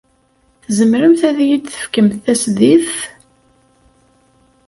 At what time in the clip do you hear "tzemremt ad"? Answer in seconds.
0.63-1.37